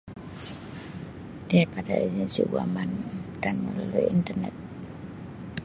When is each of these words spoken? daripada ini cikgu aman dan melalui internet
daripada 1.51 1.93
ini 2.07 2.23
cikgu 2.33 2.57
aman 2.65 2.89
dan 3.43 3.53
melalui 3.69 4.05
internet 4.17 4.55